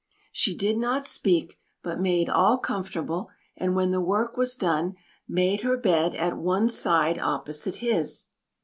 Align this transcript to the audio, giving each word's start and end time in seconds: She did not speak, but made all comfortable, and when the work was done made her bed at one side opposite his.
She 0.31 0.57
did 0.57 0.79
not 0.79 1.05
speak, 1.05 1.59
but 1.83 1.99
made 1.99 2.27
all 2.27 2.57
comfortable, 2.57 3.29
and 3.55 3.75
when 3.75 3.91
the 3.91 4.01
work 4.01 4.35
was 4.35 4.55
done 4.55 4.95
made 5.27 5.61
her 5.61 5.77
bed 5.77 6.15
at 6.15 6.37
one 6.37 6.69
side 6.69 7.19
opposite 7.19 7.75
his. 7.75 8.25